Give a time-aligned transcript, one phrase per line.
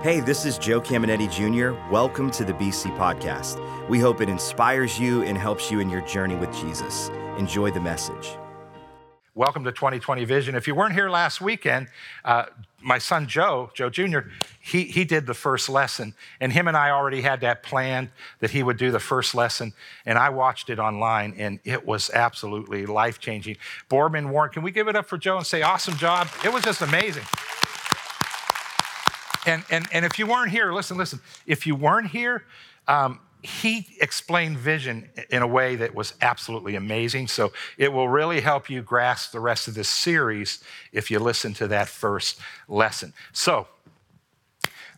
[0.00, 1.76] Hey, this is Joe Caminiti Jr.
[1.90, 3.58] Welcome to the BC Podcast.
[3.88, 7.08] We hope it inspires you and helps you in your journey with Jesus.
[7.36, 8.36] Enjoy the message.
[9.34, 10.54] Welcome to 2020 Vision.
[10.54, 11.88] If you weren't here last weekend,
[12.24, 12.44] uh,
[12.80, 14.20] my son Joe, Joe Jr.,
[14.60, 18.52] he, he did the first lesson, and him and I already had that plan that
[18.52, 19.72] he would do the first lesson,
[20.06, 23.56] and I watched it online, and it was absolutely life changing.
[23.88, 26.28] Boardman Warren, can we give it up for Joe and say, awesome job?
[26.44, 27.24] It was just amazing.
[29.48, 32.44] And, and, and if you weren't here, listen, listen, if you weren't here,
[32.86, 37.28] um, he explained vision in a way that was absolutely amazing.
[37.28, 41.54] So it will really help you grasp the rest of this series if you listen
[41.54, 43.14] to that first lesson.
[43.32, 43.66] So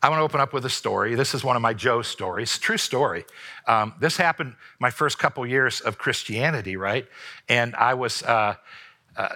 [0.02, 1.14] I want to open up with a story.
[1.14, 3.26] This is one of my Joe stories, true story.
[3.68, 7.06] Um, this happened my first couple years of Christianity, right?
[7.48, 8.24] And I was.
[8.24, 8.56] Uh,
[9.16, 9.28] uh,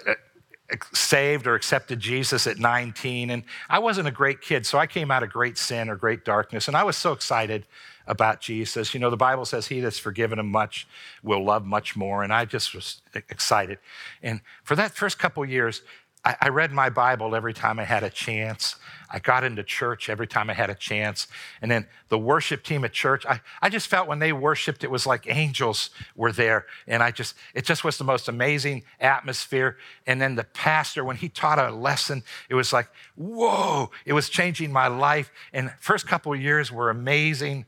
[0.92, 3.30] saved or accepted Jesus at 19.
[3.30, 6.24] And I wasn't a great kid, so I came out of great sin or great
[6.24, 6.68] darkness.
[6.68, 7.66] And I was so excited
[8.06, 8.92] about Jesus.
[8.94, 10.86] You know, the Bible says, He that's forgiven him much
[11.22, 12.22] will love much more.
[12.22, 13.78] And I just was excited.
[14.22, 15.83] And for that first couple years,
[16.25, 18.77] I, I read my Bible every time I had a chance.
[19.11, 21.28] I got into church every time I had a chance.
[21.62, 24.91] And then the worship team at church, I, I just felt when they worshiped, it
[24.91, 26.66] was like angels were there.
[26.86, 29.77] And I just, it just was the most amazing atmosphere.
[30.06, 34.28] And then the pastor, when he taught a lesson, it was like, whoa, it was
[34.28, 35.31] changing my life.
[35.53, 37.66] And first couple years were amazing.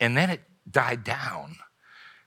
[0.00, 0.40] And then it
[0.70, 1.56] died down.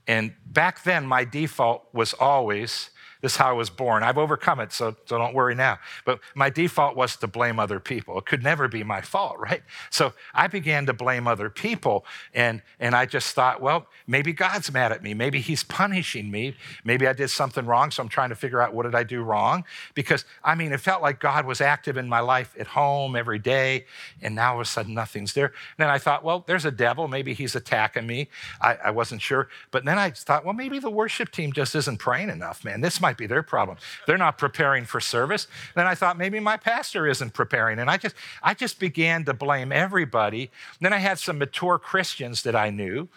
[0.08, 2.90] And back then, my default was always,
[3.22, 4.04] this is how I was born.
[4.04, 5.80] I've overcome it, so, so don't worry now.
[6.06, 8.18] But my default was to blame other people.
[8.18, 9.62] It could never be my fault, right?
[9.90, 12.06] So I began to blame other people.
[12.34, 15.14] And, and I just thought, well, maybe God's mad at me.
[15.14, 16.56] Maybe he's punishing me.
[16.84, 17.92] Maybe I did something wrong.
[17.92, 19.66] So I'm trying to figure out what did I do wrong?
[19.94, 23.40] Because, I mean, it felt like God was active in my life at home every
[23.40, 23.86] day.
[24.22, 25.46] And now all of a sudden nothing's there.
[25.46, 27.08] And then I thought, well, there's a devil.
[27.08, 28.30] Maybe he's attacking me.
[28.60, 29.48] I, I wasn't sure.
[29.70, 32.82] But then I thought, well, maybe the worship team just isn't praying enough, man.
[32.82, 33.78] This might might be their problem.
[34.08, 35.48] They're not preparing for service.
[35.76, 37.78] Then I thought maybe my pastor isn't preparing.
[37.78, 40.50] And I just, I just began to blame everybody.
[40.80, 43.10] Then I had some mature Christians that I knew,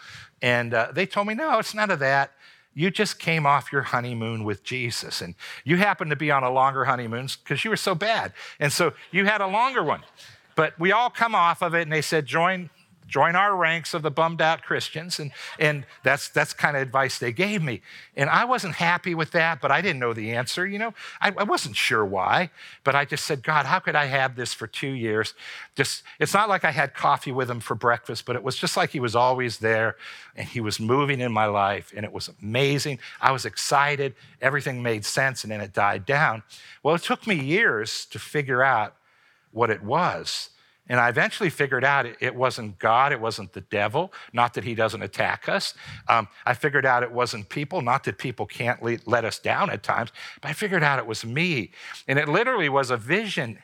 [0.42, 2.32] and uh, they told me, no, it's none of that
[2.76, 6.50] you just came off your honeymoon with Jesus and you happened to be on a
[6.50, 8.32] longer honeymoon because you were so bad.
[8.58, 10.02] And so you had a longer one.
[10.56, 12.70] But we all come off of it and they said, join
[13.14, 15.20] join our ranks of the bummed out Christians.
[15.20, 15.30] And,
[15.60, 17.80] and that's, that's kind of advice they gave me.
[18.16, 20.66] And I wasn't happy with that, but I didn't know the answer.
[20.66, 22.50] You know, I, I wasn't sure why,
[22.82, 25.34] but I just said, God, how could I have this for two years?
[25.76, 28.76] Just, it's not like I had coffee with him for breakfast, but it was just
[28.76, 29.94] like he was always there
[30.34, 32.98] and he was moving in my life and it was amazing.
[33.20, 34.16] I was excited.
[34.42, 36.42] Everything made sense and then it died down.
[36.82, 38.96] Well, it took me years to figure out
[39.52, 40.50] what it was.
[40.88, 44.74] And I eventually figured out it, wasn't God, it wasn't the devil, not that he
[44.74, 45.74] doesn't attack us.
[46.08, 49.82] Um, I figured out it wasn't people, not that people can't let us down at
[49.82, 50.12] times,
[50.42, 51.70] but I figured out it was me.
[52.06, 53.58] And it literally was a vision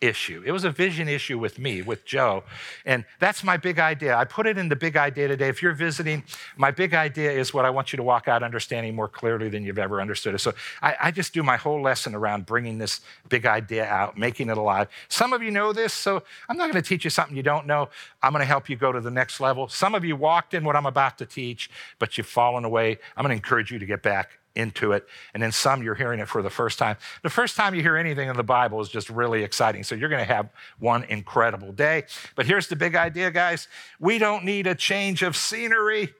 [0.00, 0.42] issue.
[0.44, 2.44] It was a vision issue with me, with Joe.
[2.84, 4.16] And that's my big idea.
[4.16, 5.48] I put it in the big idea today.
[5.48, 6.24] If you're visiting,
[6.56, 9.64] my big idea is what I want you to walk out understanding more clearly than
[9.64, 10.38] you've ever understood it.
[10.38, 14.50] So I, I just do my whole lesson around bringing this big idea out, making
[14.50, 14.88] it alive.
[15.08, 17.66] Some of you know this, so I'm not going to teach you something you don't
[17.66, 17.88] know.
[18.22, 19.68] I'm going to help you go to the next level.
[19.68, 22.98] Some of you walked in what I'm about to teach, but you've fallen away.
[23.16, 25.06] I'm going to encourage you to get back into it.
[25.32, 26.96] And then some, you're hearing it for the first time.
[27.22, 29.82] The first time you hear anything in the Bible is just really exciting.
[29.82, 30.48] So you're going to have
[30.78, 32.04] one incredible day.
[32.36, 36.14] But here's the big idea, guys we don't need a change of scenery,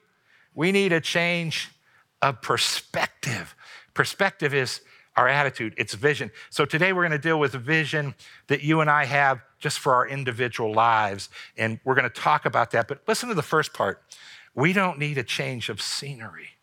[0.53, 1.69] we need a change
[2.21, 3.55] of perspective.
[3.93, 4.81] Perspective is
[5.15, 6.29] our attitude, it's vision.
[6.49, 8.15] So today we're going to deal with vision
[8.47, 11.29] that you and I have just for our individual lives.
[11.57, 12.87] And we're going to talk about that.
[12.87, 14.03] But listen to the first part.
[14.53, 16.54] We don't need a change of scenery.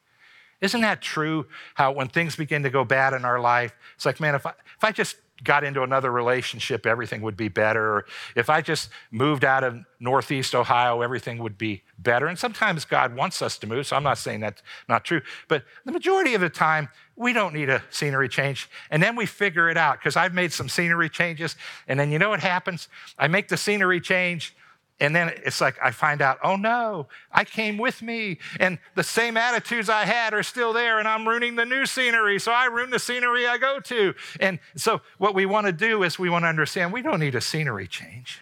[0.62, 1.46] Isn't that true?
[1.74, 4.50] How when things begin to go bad in our life, it's like, man, if I,
[4.50, 7.96] if I just got into another relationship, everything would be better.
[7.96, 8.04] Or
[8.36, 12.28] if I just moved out of Northeast Ohio, everything would be better.
[12.28, 15.20] And sometimes God wants us to move, so I'm not saying that's not true.
[15.48, 18.70] But the majority of the time, we don't need a scenery change.
[18.91, 21.56] And then we figure it out because I've made some scenery changes.
[21.88, 22.88] And then you know what happens?
[23.18, 24.54] I make the scenery change
[25.00, 28.39] and then it's like I find out, oh no, I came with me.
[28.60, 32.39] And the same attitudes I had are still there, and I'm ruining the new scenery.
[32.39, 34.15] So I ruin the scenery I go to.
[34.39, 37.34] And so what we want to do is we want to understand we don't need
[37.34, 38.41] a scenery change.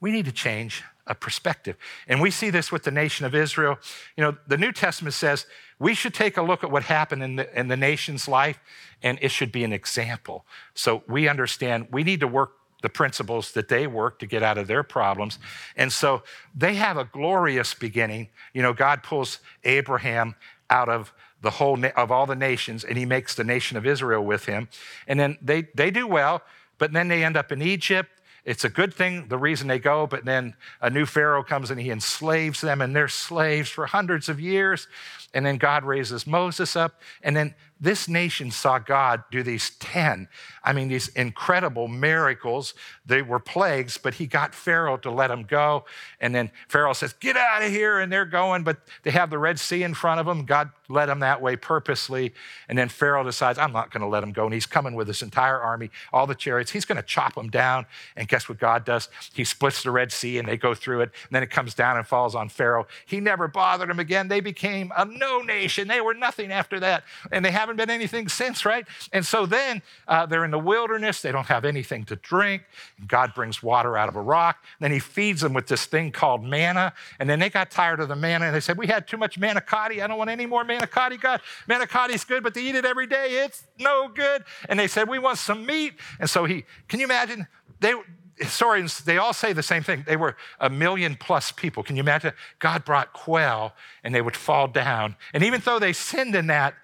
[0.00, 1.76] We need to change a perspective.
[2.06, 3.78] And we see this with the nation of Israel.
[4.16, 5.46] You know, the New Testament says
[5.78, 8.60] we should take a look at what happened in the, in the nation's life,
[9.02, 10.44] and it should be an example.
[10.74, 14.58] So we understand we need to work the principles that they work to get out
[14.58, 15.38] of their problems.
[15.76, 16.22] And so
[16.54, 18.28] they have a glorious beginning.
[18.52, 20.34] You know, God pulls Abraham
[20.68, 23.86] out of the whole na- of all the nations and he makes the nation of
[23.86, 24.68] Israel with him.
[25.06, 26.42] And then they they do well,
[26.78, 28.10] but then they end up in Egypt
[28.44, 31.80] it's a good thing, the reason they go, but then a new Pharaoh comes and
[31.80, 34.88] he enslaves them, and they're slaves for hundreds of years.
[35.34, 37.00] And then God raises Moses up.
[37.22, 40.28] And then this nation saw God do these 10,
[40.62, 42.74] I mean, these incredible miracles.
[43.04, 45.84] They were plagues, but he got Pharaoh to let them go.
[46.20, 47.98] And then Pharaoh says, Get out of here.
[47.98, 50.44] And they're going, but they have the Red Sea in front of them.
[50.44, 52.32] God led them that way purposely.
[52.68, 54.44] And then Pharaoh decides, I'm not going to let them go.
[54.44, 56.70] And he's coming with his entire army, all the chariots.
[56.70, 57.86] He's going to chop them down.
[58.14, 59.08] And guess what God does?
[59.34, 61.10] He splits the Red Sea and they go through it.
[61.24, 62.86] And then it comes down and falls on Pharaoh.
[63.06, 64.28] He never bothered them again.
[64.28, 65.86] They became a no nation.
[65.86, 67.04] They were nothing after that.
[67.30, 68.86] And they haven't been anything since, right?
[69.12, 71.22] And so then uh, they're in the wilderness.
[71.22, 72.64] They don't have anything to drink.
[72.98, 74.64] And God brings water out of a rock.
[74.80, 76.92] Then he feeds them with this thing called manna.
[77.20, 79.38] And then they got tired of the manna and they said, We had too much
[79.38, 80.02] manicotti.
[80.02, 81.20] I don't want any more manicotti.
[81.20, 83.44] God, manicotti's good, but they eat it every day.
[83.44, 84.42] It's no good.
[84.68, 85.94] And they said, We want some meat.
[86.18, 87.46] And so he, can you imagine?
[87.80, 87.94] They,
[88.36, 90.04] historians, they all say the same thing.
[90.06, 91.82] They were a million plus people.
[91.82, 92.32] Can you imagine?
[92.58, 95.16] God brought quail and they would fall down.
[95.32, 96.74] And even though they sinned in that,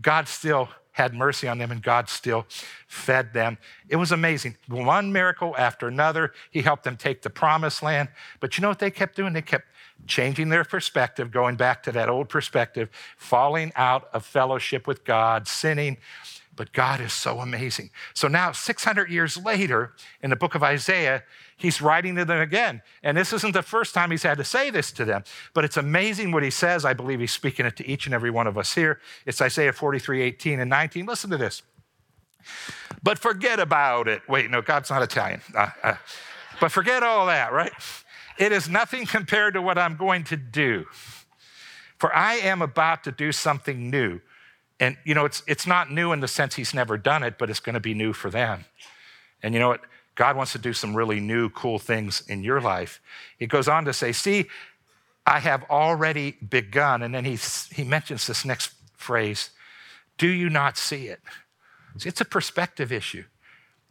[0.00, 2.44] God still had mercy on them and God still
[2.88, 3.56] fed them.
[3.88, 4.56] It was amazing.
[4.66, 6.32] One miracle after another.
[6.50, 8.08] He helped them take the promised land.
[8.40, 9.32] But you know what they kept doing?
[9.32, 9.66] They kept
[10.06, 15.46] changing their perspective, going back to that old perspective, falling out of fellowship with God,
[15.46, 15.98] sinning.
[16.58, 17.90] But God is so amazing.
[18.14, 21.22] So now, 600 years later, in the book of Isaiah,
[21.56, 22.82] he's writing to them again.
[23.04, 25.22] And this isn't the first time he's had to say this to them,
[25.54, 26.84] but it's amazing what he says.
[26.84, 28.98] I believe he's speaking it to each and every one of us here.
[29.24, 31.06] It's Isaiah 43, 18, and 19.
[31.06, 31.62] Listen to this.
[33.04, 34.28] But forget about it.
[34.28, 35.40] Wait, no, God's not Italian.
[35.54, 35.94] Uh, uh,
[36.60, 37.70] but forget all that, right?
[38.36, 40.86] It is nothing compared to what I'm going to do.
[41.98, 44.20] For I am about to do something new.
[44.80, 47.50] And you know, it's it's not new in the sense he's never done it, but
[47.50, 48.64] it's going to be new for them.
[49.42, 49.82] And you know what?
[50.14, 53.00] God wants to do some really new, cool things in your life.
[53.38, 54.46] He goes on to say, See,
[55.24, 57.02] I have already begun.
[57.02, 57.38] And then he,
[57.72, 59.50] he mentions this next phrase
[60.16, 61.20] Do you not see it?
[61.98, 63.24] See, it's a perspective issue.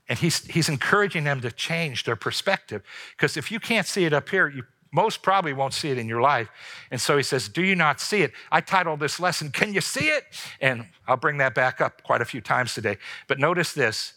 [0.09, 2.81] And he's, he's encouraging them to change their perspective.
[3.15, 4.63] Because if you can't see it up here, you
[4.97, 6.49] most probably won't see it in your life.
[6.89, 8.33] And so he says, Do you not see it?
[8.51, 10.23] I titled this lesson, Can You See It?
[10.59, 12.97] And I'll bring that back up quite a few times today.
[13.27, 14.13] But notice this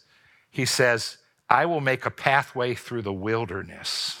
[0.49, 1.17] He says,
[1.49, 4.19] I will make a pathway through the wilderness.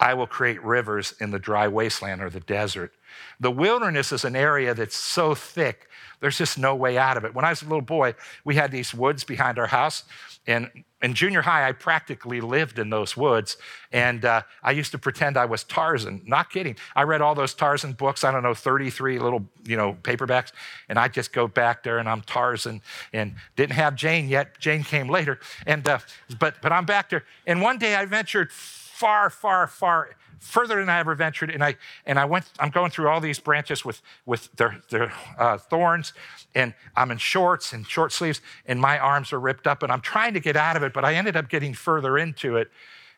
[0.00, 2.92] I will create rivers in the dry wasteland or the desert.
[3.38, 5.89] The wilderness is an area that's so thick,
[6.20, 7.34] there's just no way out of it.
[7.34, 8.14] When I was a little boy,
[8.44, 10.04] we had these woods behind our house,
[10.46, 10.70] and
[11.02, 13.56] in junior high, I practically lived in those woods.
[13.90, 16.22] And uh, I used to pretend I was Tarzan.
[16.26, 16.76] Not kidding.
[16.94, 20.52] I read all those Tarzan books, I don't know, 33 little, you know, paperbacks.
[20.88, 22.82] And I just go back there and I'm Tarzan
[23.12, 24.58] and didn't have Jane yet.
[24.58, 25.40] Jane came later.
[25.66, 25.98] And, uh,
[26.38, 27.24] but, but I'm back there.
[27.46, 30.10] And one day I ventured far, far, far
[30.40, 31.50] further than I ever ventured.
[31.50, 32.46] And I and I went.
[32.58, 36.12] I'm going through all these branches with with their their uh, thorns,
[36.54, 40.00] and I'm in shorts and short sleeves, and my arms are ripped up, and I'm
[40.00, 42.70] trying to get out of it, but I ended up getting further into it,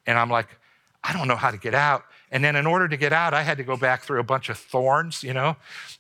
[0.07, 0.49] and I'm like,
[1.05, 2.05] I don't know how to get out.
[2.31, 4.49] And then in order to get out, I had to go back through a bunch
[4.49, 5.57] of thorns, you know?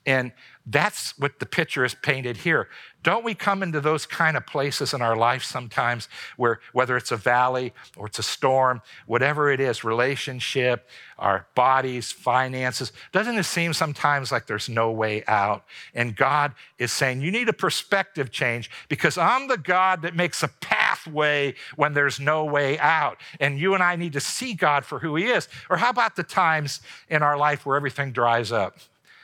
[0.07, 0.33] And
[0.67, 2.69] that's what the picture is painted here.
[3.03, 7.11] Don't we come into those kind of places in our life sometimes where, whether it's
[7.11, 10.89] a valley or it's a storm, whatever it is, relationship,
[11.19, 15.65] our bodies, finances, doesn't it seem sometimes like there's no way out?
[15.95, 20.45] And God is saying, You need a perspective change because I'm the God that makes
[20.45, 23.19] a pathway when there's no way out.
[23.41, 25.49] And you and I need to see God for who He is.
[25.69, 28.79] Or how about the times in our life where everything dries up?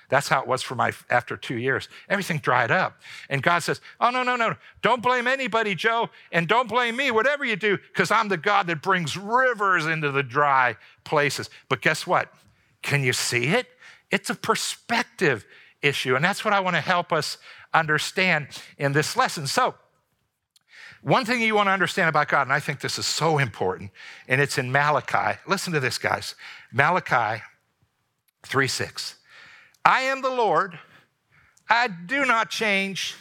[0.09, 1.88] That's how it was for my after two years.
[2.09, 3.00] Everything dried up.
[3.29, 4.55] And God says, Oh, no, no, no.
[4.81, 8.67] Don't blame anybody, Joe, and don't blame me, whatever you do, because I'm the God
[8.69, 11.50] that brings rivers into the dry places.
[11.69, 12.33] But guess what?
[12.83, 13.67] Can you see it?
[14.11, 15.45] It's a perspective
[15.83, 16.17] issue.
[16.17, 17.37] And that's what I want to help us
[17.75, 18.49] understand
[18.79, 19.47] in this lesson.
[19.47, 19.75] So,
[21.03, 23.93] one thing you want to understand about God, and I think this is so important,
[24.27, 25.38] and it's in Malachi.
[25.47, 26.35] Listen to this, guys.
[26.73, 27.43] Malachi
[28.45, 29.17] 3 6.
[29.88, 30.78] I am the Lord.
[31.71, 33.16] I do not change.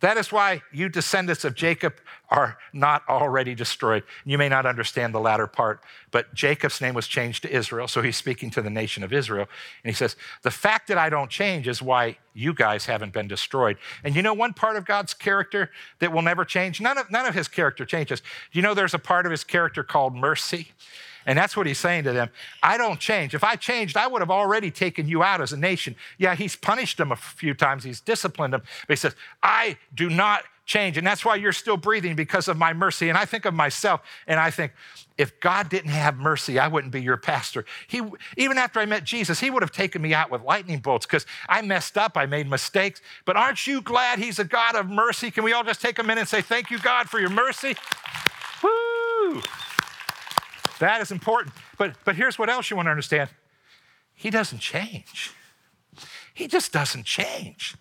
[0.00, 1.96] That is why you descendants of Jacob
[2.30, 4.04] are not already destroyed.
[4.24, 8.00] You may not understand the latter part, but Jacob's name was changed to Israel, so
[8.00, 9.48] he's speaking to the nation of Israel.
[9.84, 13.28] And he says, The fact that I don't change is why you guys haven't been
[13.28, 13.76] destroyed.
[14.02, 16.80] And you know one part of God's character that will never change?
[16.80, 18.22] None of, none of his character changes.
[18.50, 20.68] You know there's a part of his character called mercy?
[21.26, 22.30] And that's what he's saying to them.
[22.62, 23.34] I don't change.
[23.34, 25.96] If I changed, I would have already taken you out as a nation.
[26.18, 28.62] Yeah, he's punished them a few times, he's disciplined them.
[28.86, 30.98] But he says, I do not change.
[30.98, 33.08] And that's why you're still breathing because of my mercy.
[33.08, 34.72] And I think of myself and I think,
[35.16, 37.64] if God didn't have mercy, I wouldn't be your pastor.
[37.88, 38.00] He,
[38.36, 41.26] even after I met Jesus, he would have taken me out with lightning bolts because
[41.48, 43.02] I messed up, I made mistakes.
[43.24, 45.32] But aren't you glad he's a God of mercy?
[45.32, 47.74] Can we all just take a minute and say, Thank you, God, for your mercy?
[48.62, 49.42] Woo!
[50.78, 51.54] That is important.
[51.76, 53.30] But, but here's what else you want to understand
[54.14, 55.32] He doesn't change.
[56.34, 57.74] He just doesn't change.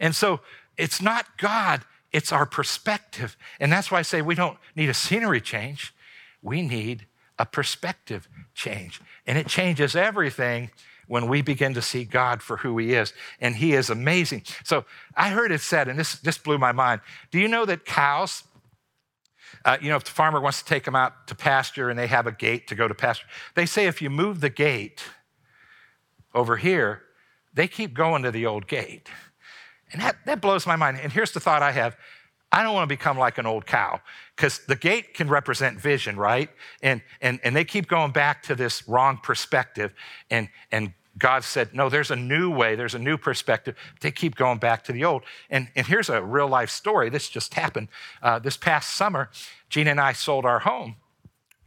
[0.00, 0.40] And so
[0.76, 3.36] it's not God, it's our perspective.
[3.60, 5.94] And that's why I say we don't need a scenery change,
[6.42, 7.06] we need
[7.38, 9.00] a perspective change.
[9.26, 10.70] And it changes everything
[11.06, 13.12] when we begin to see God for who He is.
[13.40, 14.42] And He is amazing.
[14.62, 14.84] So
[15.16, 17.00] I heard it said, and this just blew my mind.
[17.30, 18.44] Do you know that cows,
[19.64, 22.06] uh, you know, if the farmer wants to take them out to pasture and they
[22.06, 25.02] have a gate to go to pasture, they say if you move the gate
[26.34, 27.02] over here,
[27.52, 29.08] they keep going to the old gate.
[29.92, 30.98] And that, that blows my mind.
[31.02, 31.96] And here's the thought I have
[32.54, 34.00] I don't want to become like an old cow
[34.36, 36.48] because the gate can represent vision, right?
[36.82, 39.92] And, and, and they keep going back to this wrong perspective.
[40.30, 43.76] And, and God said, no, there's a new way, there's a new perspective.
[44.00, 45.22] They keep going back to the old.
[45.48, 47.08] And, and here's a real life story.
[47.08, 47.88] This just happened.
[48.22, 49.30] Uh, this past summer,
[49.68, 50.96] Gina and I sold our home.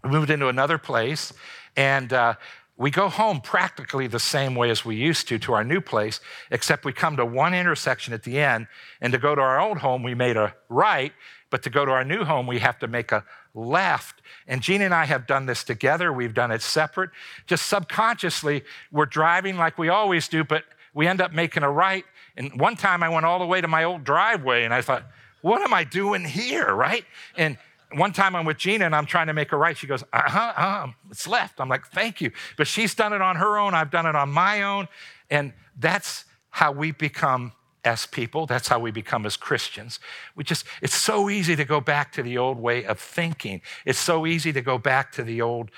[0.03, 1.33] We moved into another place,
[1.75, 2.35] and uh,
[2.77, 6.19] we go home practically the same way as we used to to our new place,
[6.51, 8.67] except we come to one intersection at the end.
[9.01, 11.13] And to go to our old home, we made a right,
[11.49, 13.23] but to go to our new home, we have to make a
[13.53, 14.21] left.
[14.47, 16.11] And Gina and I have done this together.
[16.11, 17.09] We've done it separate.
[17.45, 20.63] Just subconsciously, we're driving like we always do, but
[20.93, 22.05] we end up making a right.
[22.35, 25.03] And one time I went all the way to my old driveway and I thought,
[25.41, 27.05] what am I doing here, right?
[27.35, 27.57] And
[27.93, 29.77] one time I'm with Gina and I'm trying to make her right.
[29.77, 31.59] She goes, uh huh, uh-huh, it's left.
[31.59, 32.31] I'm like, thank you.
[32.57, 33.73] But she's done it on her own.
[33.73, 34.87] I've done it on my own.
[35.29, 37.53] And that's how we become
[37.87, 38.45] as people.
[38.45, 39.99] That's how we become as Christians.
[40.35, 43.61] We just, it's so easy to go back to the old way of thinking.
[43.85, 45.71] It's so easy to go back to the old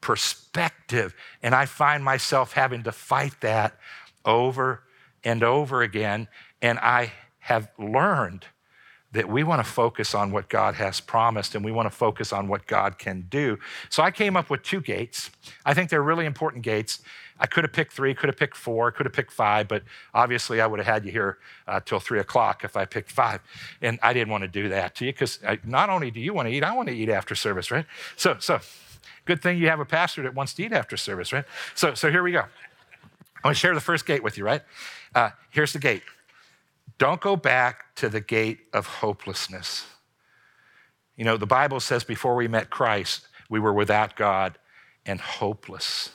[0.00, 1.14] perspective.
[1.42, 3.78] And I find myself having to fight that
[4.24, 4.82] over
[5.24, 6.28] and over again.
[6.60, 8.44] And I have learned
[9.12, 12.32] that we want to focus on what God has promised and we want to focus
[12.32, 13.58] on what God can do.
[13.88, 15.30] So I came up with two gates.
[15.64, 17.00] I think they're really important gates.
[17.38, 19.82] I could have picked three, could have picked four, could have picked five, but
[20.14, 21.38] obviously I would have had you here
[21.68, 23.40] uh, till three o'clock if I picked five.
[23.82, 26.48] And I didn't want to do that to you because not only do you want
[26.48, 27.84] to eat, I want to eat after service, right?
[28.16, 28.60] So, so
[29.26, 31.44] good thing you have a pastor that wants to eat after service, right?
[31.74, 32.40] So, so here we go.
[32.40, 34.62] I want to share the first gate with you, right?
[35.14, 36.02] Uh, here's the gate.
[36.98, 39.86] Don't go back to the gate of hopelessness.
[41.16, 44.58] You know, the Bible says before we met Christ, we were without God
[45.04, 46.10] and hopeless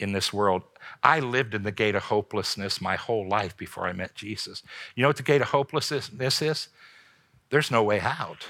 [0.00, 0.62] in this world.
[1.02, 4.62] I lived in the gate of hopelessness my whole life before I met Jesus.
[4.94, 6.68] You know what the gate of hopelessness is?
[7.50, 8.46] There's no way out.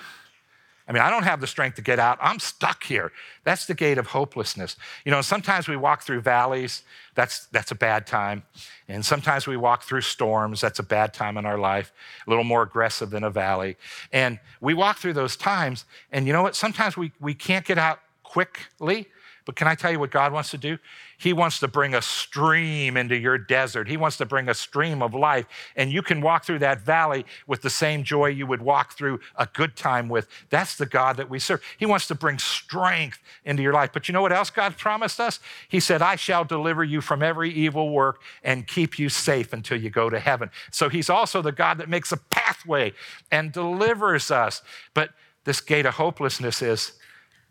[0.90, 2.19] I mean, I don't have the strength to get out.
[2.21, 3.12] I'm stuck here.
[3.45, 4.75] That's the gate of hopelessness.
[5.04, 6.83] You know, sometimes we walk through valleys.
[7.14, 8.42] That's, that's a bad time.
[8.88, 10.61] And sometimes we walk through storms.
[10.61, 11.92] That's a bad time in our life,
[12.26, 13.76] a little more aggressive than a valley.
[14.12, 15.85] And we walk through those times.
[16.11, 16.57] And you know what?
[16.57, 19.07] Sometimes we, we can't get out quickly.
[19.50, 20.78] But can I tell you what God wants to do?
[21.19, 23.88] He wants to bring a stream into your desert.
[23.88, 25.45] He wants to bring a stream of life.
[25.75, 29.19] And you can walk through that valley with the same joy you would walk through
[29.35, 30.28] a good time with.
[30.50, 31.64] That's the God that we serve.
[31.78, 33.90] He wants to bring strength into your life.
[33.92, 35.40] But you know what else God promised us?
[35.69, 39.80] He said, I shall deliver you from every evil work and keep you safe until
[39.80, 40.50] you go to heaven.
[40.71, 42.92] So He's also the God that makes a pathway
[43.33, 44.62] and delivers us.
[44.95, 45.11] But
[45.42, 46.92] this gate of hopelessness is,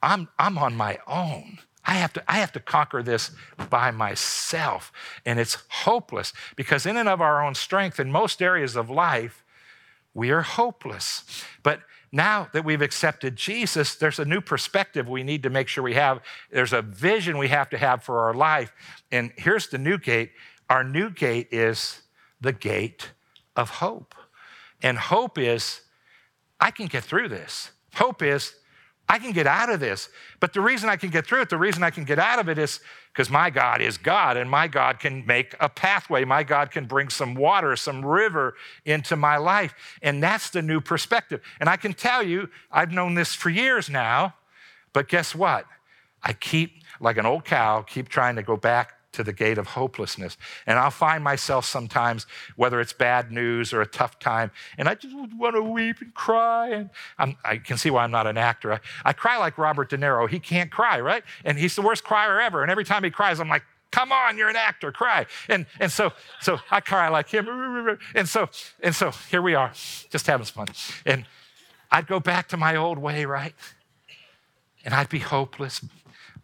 [0.02, 1.60] I'm, I'm on my own.
[1.86, 3.32] I have, to, I have to conquer this
[3.70, 4.92] by myself.
[5.26, 9.44] And it's hopeless because, in and of our own strength, in most areas of life,
[10.14, 11.24] we are hopeless.
[11.64, 11.82] But
[12.12, 15.94] now that we've accepted Jesus, there's a new perspective we need to make sure we
[15.94, 16.22] have.
[16.52, 18.72] There's a vision we have to have for our life.
[19.12, 20.32] And here's the new gate
[20.70, 22.02] our new gate is
[22.40, 23.12] the gate
[23.56, 24.14] of hope.
[24.82, 25.82] And hope is,
[26.60, 27.72] I can get through this.
[27.96, 28.54] Hope is,
[29.10, 30.10] I can get out of this.
[30.40, 32.48] But the reason I can get through it, the reason I can get out of
[32.48, 32.80] it is
[33.12, 36.24] because my God is God and my God can make a pathway.
[36.26, 38.54] My God can bring some water, some river
[38.86, 39.74] into my life.
[40.04, 41.42] And that's the new perspective.
[41.60, 44.36] And I can tell you, I've known this for years now,
[44.94, 45.66] but guess what?
[46.22, 49.68] I keep, like an old cow, keep trying to go back to the gate of
[49.68, 50.38] hopelessness.
[50.66, 54.96] And I'll find myself sometimes, whether it's bad news or a tough time, and I
[54.96, 56.70] just want to weep and cry.
[56.70, 58.74] And I'm, i can see why I'm not an actor.
[58.74, 60.30] I, I cry like Robert De Niro.
[60.30, 61.24] He can't cry, right?
[61.44, 62.62] And he's the worst crier ever.
[62.62, 65.26] And every time he cries, I'm like, come on, you're an actor, cry.
[65.48, 66.12] And, and so,
[66.42, 67.98] so I cry like him.
[68.16, 68.50] And so,
[68.82, 69.72] and so here we are,
[70.10, 70.68] just having fun.
[71.06, 71.26] And
[71.92, 73.56] I'd go back to my old way, right?
[74.86, 75.82] And I'd be hopeless,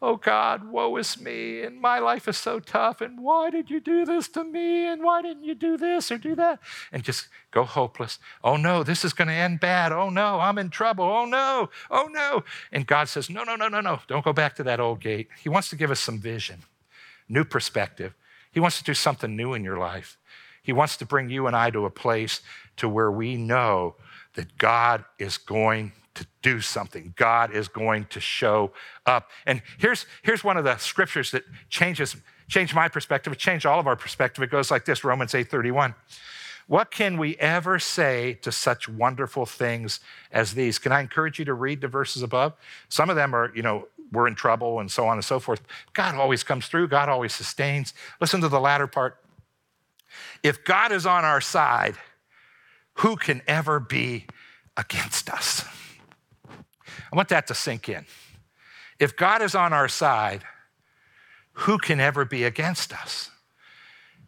[0.01, 3.79] oh God, woe is me, and my life is so tough, and why did you
[3.79, 6.59] do this to me, and why didn't you do this or do that?
[6.91, 8.19] And just go hopeless.
[8.43, 9.91] Oh no, this is going to end bad.
[9.91, 11.05] Oh no, I'm in trouble.
[11.05, 12.43] Oh no, oh no.
[12.71, 15.29] And God says, no, no, no, no, no, don't go back to that old gate.
[15.41, 16.63] He wants to give us some vision,
[17.29, 18.13] new perspective.
[18.51, 20.17] He wants to do something new in your life.
[20.61, 22.41] He wants to bring you and I to a place
[22.77, 23.95] to where we know
[24.33, 27.13] that God is going to do something.
[27.15, 28.71] God is going to show
[29.05, 29.29] up.
[29.45, 32.15] And here's, here's one of the scriptures that changes
[32.47, 33.33] changed my perspective.
[33.33, 34.43] It changed all of our perspective.
[34.43, 35.95] It goes like this Romans 8:31.
[36.67, 39.99] What can we ever say to such wonderful things
[40.31, 40.79] as these?
[40.79, 42.53] Can I encourage you to read the verses above?
[42.89, 45.61] Some of them are, you know, we're in trouble and so on and so forth.
[45.93, 47.93] God always comes through, God always sustains.
[48.19, 49.17] Listen to the latter part.
[50.41, 51.95] If God is on our side,
[52.95, 54.25] who can ever be
[54.75, 55.65] against us?
[57.11, 58.05] I want that to sink in.
[58.99, 60.43] If God is on our side,
[61.53, 63.29] who can ever be against us?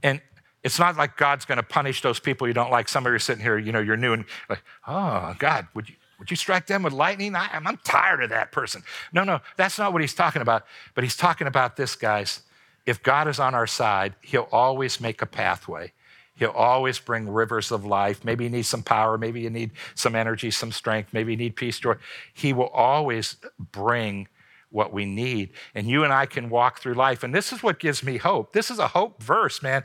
[0.03, 0.21] And
[0.63, 2.89] it's not like God's going to punish those people you don't like.
[2.89, 5.89] Some of you are sitting here, you know, you're new and like, oh, God, would
[5.89, 7.36] you, would you strike them with lightning?
[7.36, 8.83] I, I'm tired of that person.
[9.13, 10.65] No, no, that's not what he's talking about.
[10.93, 12.41] But he's talking about this, guys.
[12.86, 15.93] If God is on our side, he'll always make a pathway.
[16.38, 18.24] He'll always bring rivers of life.
[18.24, 19.17] Maybe you need some power.
[19.17, 21.12] Maybe you need some energy, some strength.
[21.12, 21.96] Maybe you need peace, joy.
[22.34, 24.27] He will always bring
[24.70, 25.50] what we need.
[25.74, 27.24] And you and I can walk through life.
[27.24, 28.53] And this is what gives me hope.
[28.53, 29.84] This is a hope verse, man.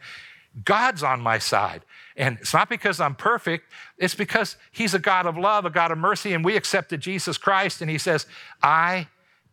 [0.64, 1.82] God's on my side.
[2.16, 5.90] And it's not because I'm perfect, it's because He's a God of love, a God
[5.90, 7.80] of mercy, and we accepted Jesus Christ.
[7.80, 8.26] And He says,
[8.62, 9.09] I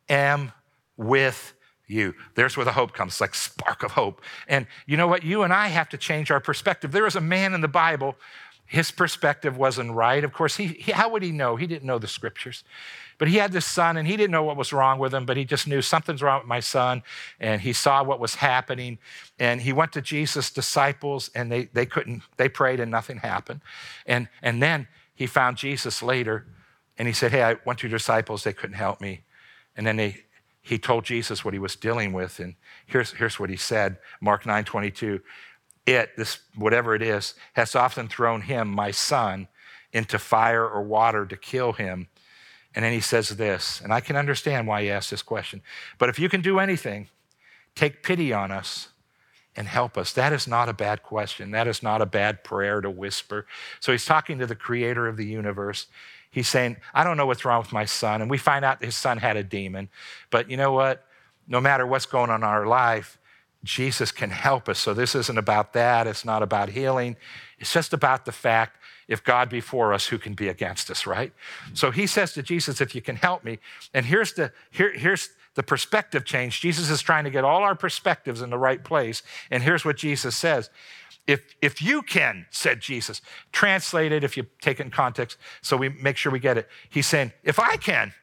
[0.09, 0.51] am
[0.97, 1.53] with
[1.89, 2.13] you.
[2.35, 4.21] There's where the hope comes, like spark of hope.
[4.47, 5.23] And you know what?
[5.23, 6.91] You and I have to change our perspective.
[6.91, 8.15] There was a man in the Bible,
[8.69, 10.23] his perspective wasn't right.
[10.23, 11.55] Of course, he, he, how would he know?
[11.55, 12.63] He didn't know the scriptures.
[13.17, 15.37] But he had this son, and he didn't know what was wrong with him, but
[15.37, 17.01] he just knew something's wrong with my son.
[17.39, 18.99] And he saw what was happening.
[19.39, 23.61] And he went to Jesus' disciples, and they, they couldn't, they prayed, and nothing happened.
[24.05, 26.45] And, and then he found Jesus later,
[26.99, 29.21] and he said, Hey, I went to your disciples, they couldn't help me.
[29.75, 30.25] And then they,
[30.61, 32.39] he told Jesus what he was dealing with.
[32.39, 35.21] And here's, here's what he said Mark 9 22.
[35.85, 39.47] It, this, whatever it is, has often thrown him, my son,
[39.91, 42.09] into fire or water to kill him.
[42.75, 45.63] And then he says this, and I can understand why he asked this question.
[45.97, 47.09] But if you can do anything,
[47.73, 48.89] take pity on us
[49.55, 50.13] and help us.
[50.13, 51.51] That is not a bad question.
[51.51, 53.47] That is not a bad prayer to whisper.
[53.79, 55.87] So he's talking to the creator of the universe.
[56.31, 58.21] He's saying, I don't know what's wrong with my son.
[58.21, 59.89] And we find out his son had a demon.
[60.29, 61.05] But you know what?
[61.47, 63.17] No matter what's going on in our life,
[63.63, 64.79] Jesus can help us.
[64.79, 66.07] So this isn't about that.
[66.07, 67.17] It's not about healing.
[67.57, 71.07] It's just about the fact if God be for us, who can be against us,
[71.07, 71.33] right?
[71.73, 73.57] So he says to Jesus, if you can help me.
[73.91, 76.61] And here's the, here, here's the perspective change.
[76.61, 79.23] Jesus is trying to get all our perspectives in the right place.
[79.49, 80.69] And here's what Jesus says
[81.29, 85.77] if, if you can, said Jesus, translate it if you take it in context so
[85.77, 86.67] we make sure we get it.
[86.89, 88.13] He's saying, if I can,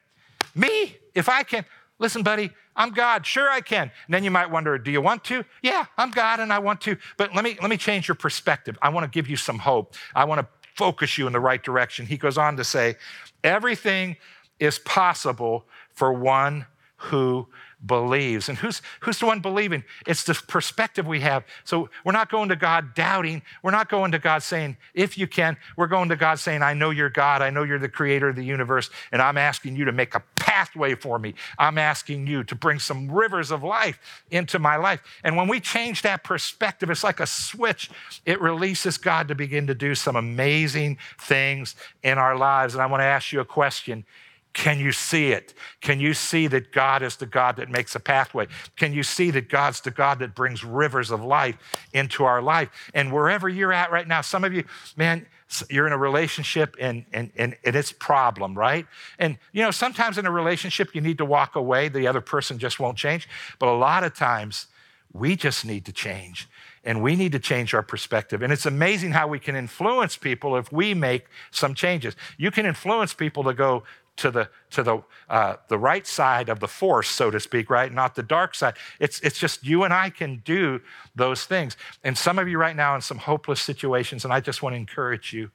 [0.53, 1.63] me, if I can,
[1.99, 3.25] listen, buddy, I'm God.
[3.25, 3.83] Sure, I can.
[3.83, 5.45] And then you might wonder, do you want to?
[5.61, 6.97] Yeah, I'm God and I want to.
[7.15, 8.77] But let me, let me change your perspective.
[8.81, 9.95] I want to give you some hope.
[10.13, 12.05] I want to focus you in the right direction.
[12.05, 12.97] He goes on to say,
[13.41, 14.17] everything
[14.59, 16.65] is possible for one
[16.97, 17.47] who
[17.85, 18.49] believes.
[18.49, 19.83] And who's, who's the one believing?
[20.07, 21.43] It's the perspective we have.
[21.63, 23.43] So we're not going to God doubting.
[23.61, 25.57] We're not going to God saying, if you can.
[25.75, 27.41] We're going to God saying, I know you're God.
[27.41, 28.89] I know you're the creator of the universe.
[29.11, 31.35] And I'm asking you to make a pathway for me.
[31.59, 33.99] I'm asking you to bring some rivers of life
[34.31, 35.01] into my life.
[35.23, 37.91] And when we change that perspective, it's like a switch.
[38.25, 42.73] It releases God to begin to do some amazing things in our lives.
[42.73, 44.05] And I want to ask you a question
[44.53, 45.53] Can you see it?
[45.81, 48.47] Can you see that God is the God that makes a pathway?
[48.75, 51.57] Can you see that God's the God that brings rivers of life
[51.93, 52.69] into our life?
[52.93, 54.63] And wherever you're at right now, some of you,
[54.95, 55.27] man,
[55.69, 58.87] you're in a relationship and, and, and, and it's problem, right?
[59.19, 61.87] And, you know, sometimes in a relationship, you need to walk away.
[61.87, 63.29] The other person just won't change.
[63.59, 64.67] But a lot of times,
[65.13, 66.49] we just need to change
[66.83, 68.41] and we need to change our perspective.
[68.41, 72.15] And it's amazing how we can influence people if we make some changes.
[72.37, 73.83] You can influence people to go
[74.17, 77.91] to the to the uh, the right side of the force, so to speak, right?
[77.91, 78.75] Not the dark side.
[78.99, 80.81] It's it's just you and I can do
[81.15, 81.77] those things.
[82.03, 84.77] And some of you right now in some hopeless situations, and I just want to
[84.77, 85.51] encourage you.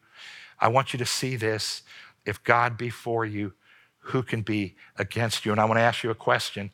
[0.59, 1.83] I want you to see this.
[2.25, 3.53] If God be for you,
[3.99, 5.53] who can be against you?
[5.53, 6.71] And I want to ask you a question.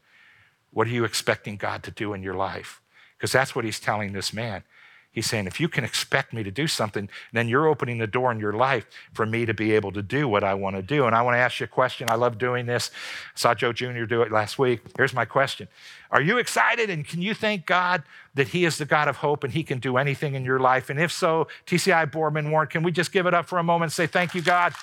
[0.70, 2.82] What are you expecting God to do in your life?
[3.16, 4.62] Because that's what he's telling this man.
[5.10, 8.30] He's saying, if you can expect me to do something, then you're opening the door
[8.30, 11.06] in your life for me to be able to do what I want to do.
[11.06, 12.08] And I want to ask you a question.
[12.10, 12.90] I love doing this.
[13.34, 14.04] I saw Joe Jr.
[14.04, 14.80] do it last week.
[14.96, 15.66] Here's my question
[16.10, 18.02] Are you excited and can you thank God
[18.34, 20.90] that He is the God of hope and He can do anything in your life?
[20.90, 23.88] And if so, TCI Boardman Warren, can we just give it up for a moment
[23.88, 24.74] and say, Thank you, God?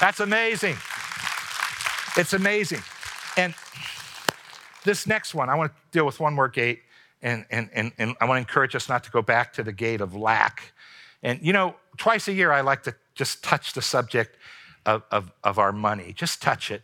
[0.00, 0.76] That's amazing.
[2.16, 2.80] It's amazing.
[3.36, 3.54] And
[4.84, 6.82] this next one, I want to deal with one more gate.
[7.22, 9.72] And, and, and, and I want to encourage us not to go back to the
[9.72, 10.72] gate of lack.
[11.22, 14.36] And, you know, twice a year, I like to just touch the subject
[14.86, 16.82] of, of, of our money, just touch it.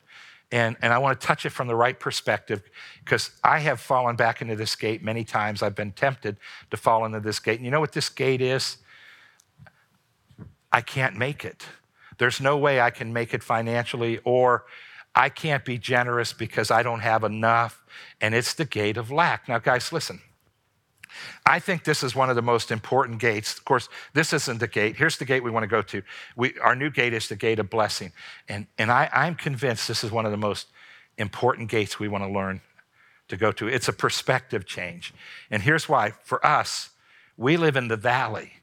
[0.53, 2.62] And, and I want to touch it from the right perspective
[3.05, 5.62] because I have fallen back into this gate many times.
[5.62, 6.37] I've been tempted
[6.70, 7.57] to fall into this gate.
[7.57, 8.77] And you know what this gate is?
[10.73, 11.66] I can't make it.
[12.18, 14.64] There's no way I can make it financially, or
[15.14, 17.85] I can't be generous because I don't have enough
[18.20, 19.48] and it's the gate of lack.
[19.48, 20.20] Now, guys, listen.
[21.46, 23.57] I think this is one of the most important gates.
[23.57, 24.96] Of course, this isn't the gate.
[24.96, 26.03] Here's the gate we want to go to.
[26.37, 28.12] We, our new gate is the gate of blessing.
[28.48, 30.66] And, and I, I'm convinced this is one of the most
[31.16, 32.61] important gates we want to learn
[33.29, 33.68] to go to.
[33.68, 35.14] It's a perspective change.
[35.50, 36.90] And here's why for us,
[37.37, 38.55] we live in the valley.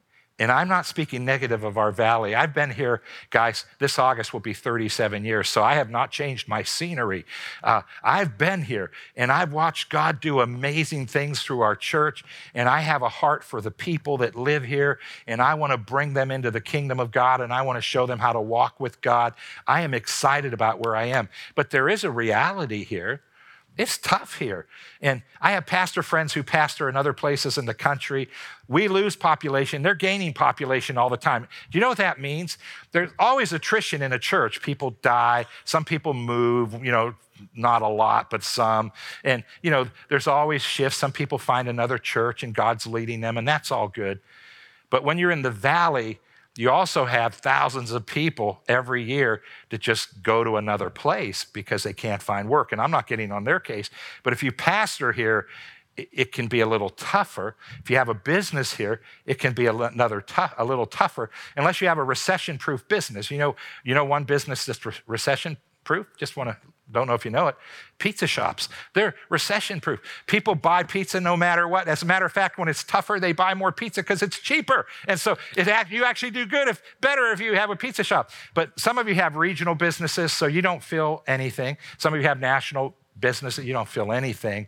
[0.41, 2.34] And I'm not speaking negative of our valley.
[2.34, 6.47] I've been here, guys, this August will be 37 years, so I have not changed
[6.47, 7.27] my scenery.
[7.63, 12.23] Uh, I've been here and I've watched God do amazing things through our church,
[12.56, 15.77] and I have a heart for the people that live here, and I want to
[15.77, 18.41] bring them into the kingdom of God, and I want to show them how to
[18.41, 19.36] walk with God.
[19.67, 21.30] I am excited about where I am.
[21.54, 23.21] But there is a reality here
[23.77, 24.67] it's tough here.
[25.01, 28.29] And I have pastor friends who pastor in other places in the country.
[28.67, 31.47] We lose population, they're gaining population all the time.
[31.71, 32.57] Do you know what that means?
[32.91, 34.62] There's always attrition in a church.
[34.62, 37.15] People die, some people move, you know,
[37.55, 38.91] not a lot, but some.
[39.23, 40.97] And, you know, there's always shifts.
[40.99, 44.19] Some people find another church and God's leading them, and that's all good.
[44.89, 46.19] But when you're in the valley,
[46.57, 51.83] you also have thousands of people every year that just go to another place because
[51.83, 52.71] they can't find work.
[52.71, 53.89] And I'm not getting on their case,
[54.23, 55.47] but if you pastor here,
[55.97, 57.55] it can be a little tougher.
[57.79, 60.23] If you have a business here, it can be another
[60.57, 63.29] a little tougher, unless you have a recession-proof business.
[63.29, 66.07] You know, you know one business that's recession proof?
[66.17, 66.57] Just want to,
[66.91, 67.56] don't know if you know it.
[67.97, 68.67] Pizza shops.
[68.93, 69.99] They're recession proof.
[70.27, 71.88] People buy pizza no matter what.
[71.88, 74.86] As a matter of fact, when it's tougher, they buy more pizza because it's cheaper.
[75.08, 78.32] And so it, you actually do good if better if you have a pizza shop.
[78.54, 81.77] But some of you have regional businesses, so you don't feel anything.
[81.97, 84.67] Some of you have national business that you don't feel anything.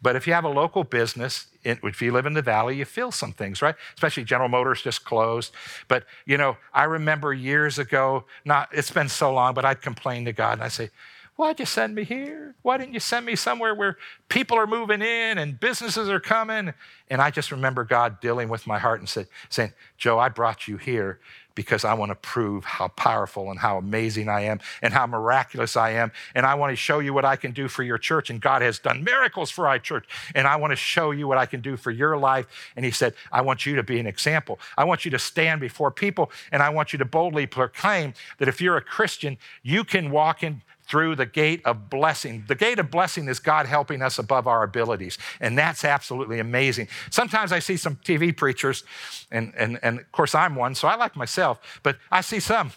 [0.00, 3.10] But if you have a local business, if you live in the valley, you feel
[3.10, 3.74] some things, right?
[3.94, 5.52] Especially General Motors just closed.
[5.88, 10.24] But, you know, I remember years ago, not, it's been so long, but I'd complain
[10.26, 10.90] to God and I'd say,
[11.38, 12.56] Why'd you send me here?
[12.62, 13.96] Why didn't you send me somewhere where
[14.28, 16.74] people are moving in and businesses are coming?
[17.10, 20.66] And I just remember God dealing with my heart and said, saying, Joe, I brought
[20.66, 21.20] you here
[21.54, 25.76] because I want to prove how powerful and how amazing I am and how miraculous
[25.76, 26.10] I am.
[26.34, 28.30] And I want to show you what I can do for your church.
[28.30, 30.06] And God has done miracles for our church.
[30.34, 32.46] And I want to show you what I can do for your life.
[32.74, 34.58] And He said, I want you to be an example.
[34.76, 38.48] I want you to stand before people and I want you to boldly proclaim that
[38.48, 42.44] if you're a Christian, you can walk in through the gate of blessing.
[42.48, 45.18] The gate of blessing is God helping us above our abilities.
[45.40, 46.88] And that's absolutely amazing.
[47.10, 48.84] Sometimes I see some TV preachers,
[49.30, 52.72] and, and, and of course I'm one, so I like myself, but I see some.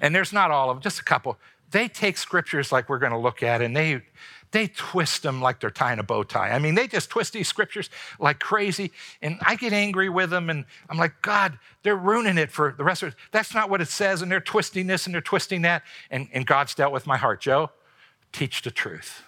[0.00, 1.38] And there's not all of them, just a couple.
[1.70, 4.02] They take scriptures like we're going to look at, and they
[4.52, 6.50] they twist them like they're tying a bow tie.
[6.50, 8.90] I mean, they just twist these scriptures like crazy.
[9.22, 10.50] And I get angry with them.
[10.50, 13.14] And I'm like, God, they're ruining it for the rest of it.
[13.30, 14.22] That's not what it says.
[14.22, 15.82] And they're twisting this and they're twisting that.
[16.10, 17.40] And, and God's dealt with my heart.
[17.40, 17.70] Joe,
[18.32, 19.22] teach the truth.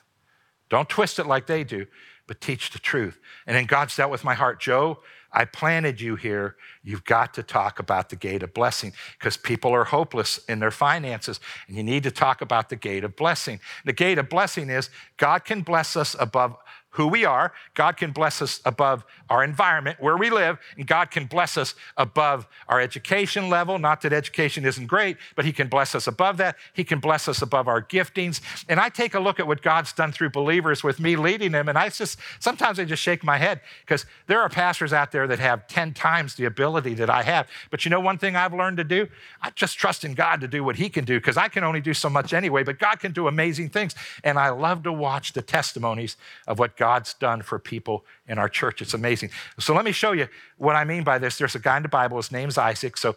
[0.68, 1.86] Don't twist it like they do,
[2.26, 3.20] but teach the truth.
[3.46, 4.58] And then God's dealt with my heart.
[4.58, 5.00] Joe,
[5.32, 6.56] I planted you here.
[6.82, 10.70] You've got to talk about the gate of blessing because people are hopeless in their
[10.70, 13.60] finances, and you need to talk about the gate of blessing.
[13.84, 16.56] The gate of blessing is God can bless us above
[16.92, 17.52] who we are.
[17.74, 21.74] God can bless us above our environment, where we live, and God can bless us
[21.96, 23.78] above our education level.
[23.78, 26.56] Not that education isn't great, but He can bless us above that.
[26.74, 28.40] He can bless us above our giftings.
[28.68, 31.68] And I take a look at what God's done through believers with me leading them,
[31.68, 35.26] and I just sometimes I just shake my head because there are pastors out there
[35.26, 37.48] that have 10 times the ability that I have.
[37.70, 39.08] But you know one thing I've learned to do?
[39.40, 41.80] I just trust in God to do what He can do because I can only
[41.80, 43.94] do so much anyway, but God can do amazing things.
[44.22, 48.48] And I love to watch the testimonies of what God's done for people in our
[48.48, 48.82] church.
[48.82, 49.30] It's amazing.
[49.60, 50.26] So let me show you
[50.58, 51.38] what I mean by this.
[51.38, 52.96] There's a guy in the Bible, his name's Isaac.
[52.96, 53.14] So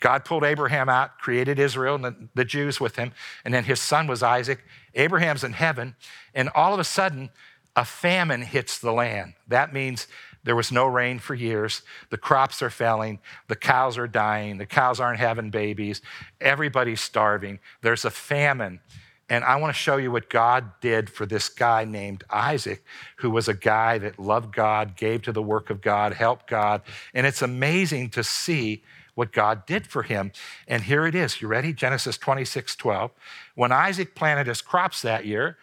[0.00, 3.12] God pulled Abraham out, created Israel and the, Jews with him,
[3.44, 4.64] and then his son was Isaac.
[4.94, 5.94] Abraham's in heaven,
[6.34, 7.28] and all of a sudden,
[7.76, 9.34] a famine hits the land.
[9.46, 10.06] That means
[10.42, 11.82] there was no rain for years.
[12.08, 13.18] The crops are failing.
[13.48, 14.56] The cows are dying.
[14.56, 16.00] The cows aren't having babies.
[16.40, 17.58] Everybody's starving.
[17.82, 18.80] There's a famine.
[19.28, 22.84] And I want to show you what God did for this guy named Isaac,
[23.16, 26.82] who was a guy that loved God, gave to the work of God, helped God.
[27.14, 28.82] And it's amazing to see
[29.14, 30.32] what God did for him.
[30.66, 31.40] And here it is.
[31.40, 31.72] You ready?
[31.72, 33.10] Genesis 26 12.
[33.54, 35.58] When Isaac planted his crops that year,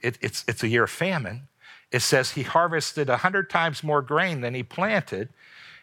[0.00, 1.48] it, it's, it's a year of famine.
[1.90, 5.30] It says he harvested 100 times more grain than he planted.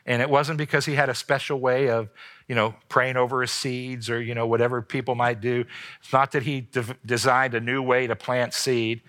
[0.08, 2.10] And it wasn't because he had a special way of
[2.48, 5.66] you know, praying over his seeds or, you know, whatever people might do.
[6.00, 9.02] It's not that he de- designed a new way to plant seed.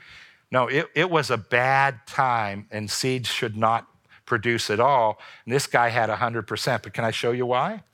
[0.50, 3.86] No, it, it was a bad time and seeds should not
[4.26, 5.20] produce at all.
[5.44, 6.82] And this guy had 100%.
[6.82, 7.84] But can I show you why?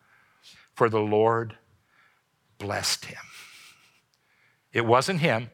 [0.74, 1.56] For the Lord
[2.58, 3.18] blessed him.
[4.72, 5.50] It wasn't him,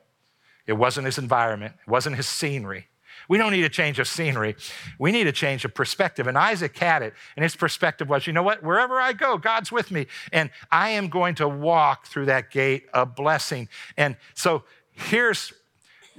[0.66, 2.86] it wasn't his environment, it wasn't his scenery.
[3.30, 4.56] We don't need a change of scenery.
[4.98, 6.26] We need a change of perspective.
[6.26, 7.14] And Isaac had it.
[7.36, 8.64] And his perspective was you know what?
[8.64, 10.08] Wherever I go, God's with me.
[10.32, 13.68] And I am going to walk through that gate of blessing.
[13.96, 15.52] And so here's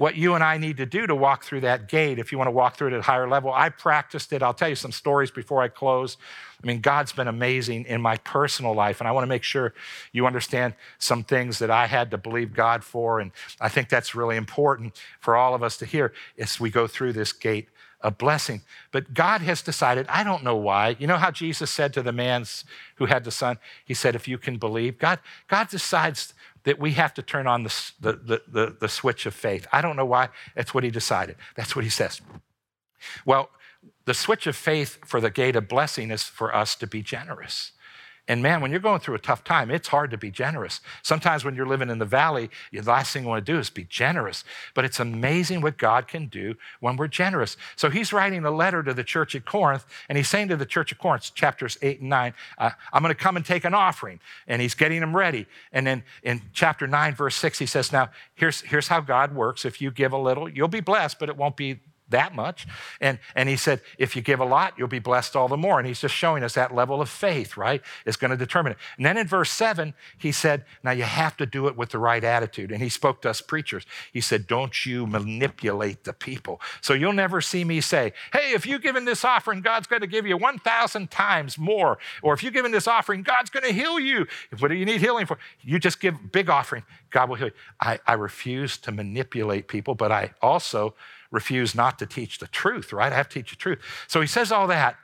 [0.01, 2.47] what you and I need to do to walk through that gate if you want
[2.47, 3.53] to walk through it at a higher level.
[3.53, 4.41] I practiced it.
[4.41, 6.17] I'll tell you some stories before I close.
[6.61, 9.75] I mean, God's been amazing in my personal life, and I want to make sure
[10.11, 13.19] you understand some things that I had to believe God for.
[13.19, 16.87] And I think that's really important for all of us to hear as we go
[16.87, 17.69] through this gate
[18.03, 18.61] of blessing.
[18.91, 20.95] But God has decided, I don't know why.
[20.99, 22.45] You know how Jesus said to the man
[22.95, 26.33] who had the son, He said, If you can believe, God, God decides
[26.63, 29.67] that we have to turn on the, the, the, the, switch of faith.
[29.71, 30.29] I don't know why.
[30.55, 31.35] That's what he decided.
[31.55, 32.21] That's what he says.
[33.25, 33.49] Well,
[34.05, 37.71] the switch of faith for the gate of blessing is for us to be generous.
[38.31, 40.79] And man, when you're going through a tough time, it's hard to be generous.
[41.01, 43.69] Sometimes when you're living in the valley, the last thing you want to do is
[43.69, 44.45] be generous.
[44.73, 47.57] But it's amazing what God can do when we're generous.
[47.75, 50.65] So he's writing a letter to the church at Corinth, and he's saying to the
[50.65, 53.73] church at Corinth, chapters 8 and 9, uh, I'm going to come and take an
[53.73, 54.21] offering.
[54.47, 55.45] And he's getting them ready.
[55.73, 59.65] And then in chapter 9, verse 6, he says, Now, here's, here's how God works.
[59.65, 62.67] If you give a little, you'll be blessed, but it won't be that much.
[62.99, 65.79] And, and he said, if you give a lot, you'll be blessed all the more.
[65.79, 68.77] And he's just showing us that level of faith, right, is going to determine it.
[68.97, 71.99] And then in verse seven, he said, now you have to do it with the
[71.99, 72.71] right attitude.
[72.71, 73.85] And he spoke to us preachers.
[74.13, 76.61] He said, don't you manipulate the people.
[76.81, 80.01] So you'll never see me say, hey, if you give in this offering, God's going
[80.01, 81.97] to give you 1,000 times more.
[82.21, 84.27] Or if you give in this offering, God's going to heal you.
[84.59, 85.37] What do you need healing for?
[85.61, 87.53] You just give big offering, God will heal you.
[87.79, 90.95] I, I refuse to manipulate people, but I also
[91.31, 93.11] refuse not to teach the truth, right?
[93.11, 93.79] I have to teach the truth.
[94.07, 94.97] So he says all that,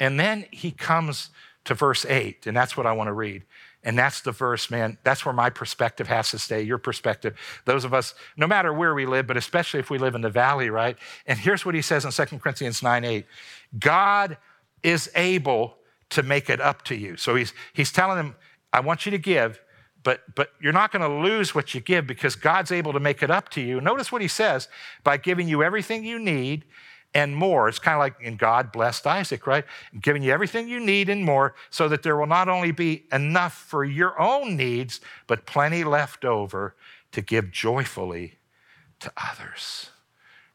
[0.00, 1.30] and then he comes
[1.64, 3.42] to verse 8, and that's what I want to read.
[3.84, 4.96] And that's the verse, man.
[5.02, 7.36] That's where my perspective has to stay, your perspective.
[7.64, 10.30] Those of us, no matter where we live, but especially if we live in the
[10.30, 10.96] valley, right?
[11.26, 13.26] And here's what he says in 2 Corinthians 9 8
[13.78, 14.36] God
[14.84, 15.76] is able
[16.10, 17.16] to make it up to you.
[17.16, 18.36] So he's, he's telling them,
[18.72, 19.60] I want you to give,
[20.04, 23.22] but, but you're not going to lose what you give because God's able to make
[23.22, 23.80] it up to you.
[23.80, 24.68] Notice what he says
[25.04, 26.64] by giving you everything you need
[27.14, 27.68] and more.
[27.68, 29.64] It's kind of like in God blessed Isaac, right?
[30.00, 33.54] Giving you everything you need and more so that there will not only be enough
[33.54, 36.74] for your own needs, but plenty left over
[37.12, 38.38] to give joyfully
[39.00, 39.90] to others.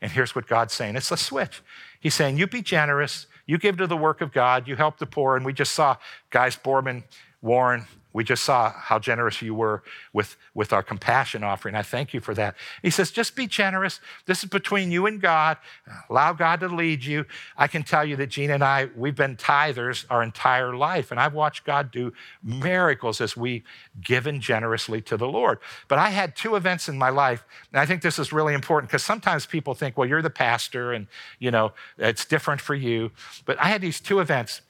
[0.02, 1.62] And here's what God's saying it's a switch.
[2.00, 5.06] He's saying, You be generous, you give to the work of God, you help the
[5.06, 5.36] poor.
[5.36, 5.98] And we just saw
[6.30, 7.04] guys, Boardman,
[7.42, 7.86] Warren,
[8.18, 11.76] we just saw how generous you were with, with our compassion offering.
[11.76, 12.56] I thank you for that.
[12.82, 14.00] He says, just be generous.
[14.26, 15.58] This is between you and God.
[16.10, 17.26] Allow God to lead you.
[17.56, 21.20] I can tell you that Gina and I, we've been tithers our entire life, and
[21.20, 23.64] I've watched God do miracles as we
[24.02, 25.60] given generously to the Lord.
[25.88, 28.90] But I had two events in my life, and I think this is really important
[28.90, 31.06] because sometimes people think, well, you're the pastor, and
[31.38, 33.12] you know, it's different for you.
[33.46, 34.62] But I had these two events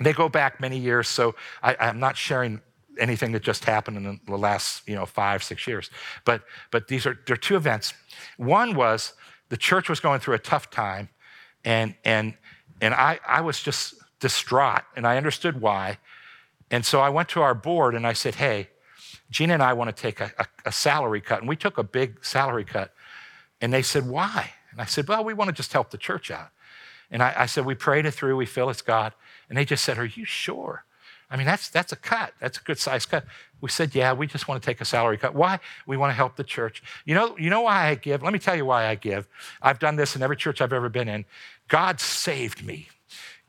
[0.00, 2.60] They go back many years, so I, I'm not sharing
[2.98, 5.90] anything that just happened in the last you know five six years.
[6.24, 7.94] But but these are there are two events.
[8.36, 9.14] One was
[9.48, 11.08] the church was going through a tough time
[11.64, 12.34] and and
[12.80, 15.98] and i i was just distraught and i understood why.
[16.70, 18.68] And so i went to our board and i said hey
[19.30, 21.40] gina and i want to take a, a, a salary cut.
[21.40, 22.94] And we took a big salary cut
[23.60, 24.52] and they said why?
[24.70, 26.48] And i said well we want to just help the church out.
[27.10, 29.12] And I, I said we prayed it through we feel it's god
[29.48, 30.84] and they just said are you sure
[31.32, 32.34] I mean, that's, that's a cut.
[32.40, 33.24] That's a good size cut.
[33.62, 35.34] We said, yeah, we just want to take a salary cut.
[35.34, 35.60] Why?
[35.86, 36.82] We want to help the church.
[37.06, 38.22] You know, you know why I give?
[38.22, 39.26] Let me tell you why I give.
[39.62, 41.24] I've done this in every church I've ever been in.
[41.68, 42.88] God saved me.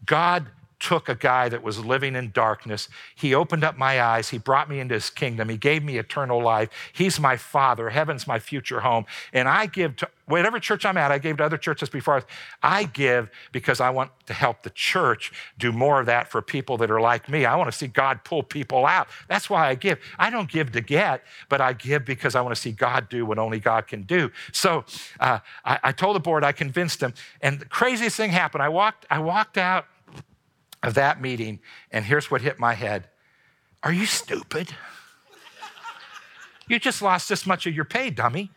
[0.06, 0.48] God
[0.84, 2.90] took a guy that was living in darkness.
[3.16, 4.30] He opened up my eyes.
[4.30, 5.48] He brought me into his kingdom.
[5.48, 6.70] He gave me eternal life.
[6.92, 7.90] He's my father.
[7.90, 9.06] Heaven's my future home.
[9.32, 12.24] And I give to whatever church I'm at, I gave to other churches before.
[12.62, 16.76] I give because I want to help the church do more of that for people
[16.78, 17.46] that are like me.
[17.46, 19.08] I want to see God pull people out.
[19.30, 20.00] That's why I give.
[20.20, 23.26] I don't give to get, but I give because I want to see God do
[23.26, 24.32] what only God can do.
[24.52, 24.84] So
[25.22, 27.14] uh, I, I told the board, I convinced them.
[27.42, 28.64] And the craziest thing happened.
[28.64, 29.86] I walked, I walked out
[30.84, 31.60] of that meeting,
[31.92, 33.08] and here's what hit my head
[33.82, 34.76] Are you stupid?
[36.68, 38.52] you just lost this much of your pay, dummy.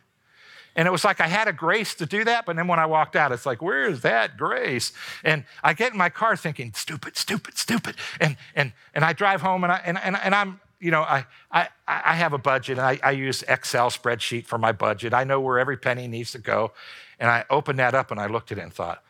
[0.74, 2.84] And it was like I had a grace to do that, but then when I
[2.84, 4.92] walked out, it's like, where is that grace?
[5.24, 7.96] And I get in my car thinking, stupid, stupid, stupid.
[8.20, 11.24] And and and I drive home and I and, and, and I'm, you know, I
[11.50, 15.14] I I have a budget and I, I use Excel spreadsheet for my budget.
[15.14, 16.72] I know where every penny needs to go.
[17.18, 19.02] And I opened that up and I looked at it and thought,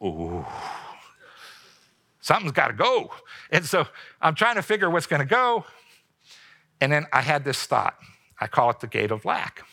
[0.00, 0.46] ooh
[2.30, 3.10] something's got to go.
[3.50, 3.88] And so
[4.20, 5.64] I'm trying to figure what's going to go.
[6.80, 7.96] And then I had this thought.
[8.40, 9.64] I call it the gate of lack.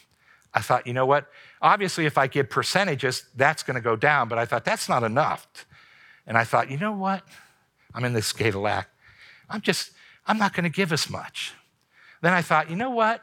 [0.56, 1.30] I thought, you know what?
[1.62, 4.28] Obviously, if I give percentages, that's going to go down.
[4.28, 5.46] But I thought, that's not enough.
[6.26, 7.24] And I thought, you know what?
[7.94, 8.90] I'm in this gate of lack.
[9.52, 9.92] I'm just,
[10.26, 11.54] I'm not going to give as much.
[12.24, 13.22] Then I thought, you know what?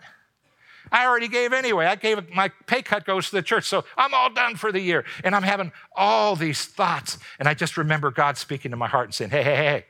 [0.93, 1.87] I already gave anyway.
[1.87, 3.65] I gave my pay cut goes to the church.
[3.65, 5.05] So I'm all done for the year.
[5.23, 7.19] And I'm having all these thoughts.
[7.39, 9.87] And I just remember God speaking to my heart and saying, hey, hey, hey,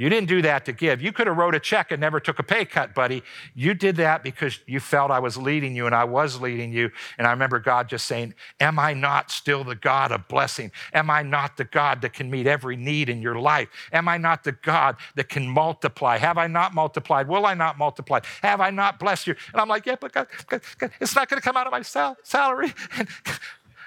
[0.00, 1.02] you didn't do that to give.
[1.02, 3.22] You could have wrote a check and never took a pay cut, buddy.
[3.54, 6.90] You did that because you felt I was leading you and I was leading you.
[7.18, 10.72] And I remember God just saying, Am I not still the God of blessing?
[10.94, 13.68] Am I not the God that can meet every need in your life?
[13.92, 16.16] Am I not the God that can multiply?
[16.16, 17.28] Have I not multiplied?
[17.28, 18.20] Will I not multiply?
[18.40, 19.34] Have I not blessed you?
[19.52, 21.72] And I'm like, Yeah, but God, God, God it's not going to come out of
[21.72, 22.72] my sal- salary.
[22.96, 23.08] And,